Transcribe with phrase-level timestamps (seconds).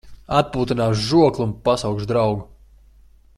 [0.37, 2.43] Atpūtināšu žokli un pasaukšu draugu.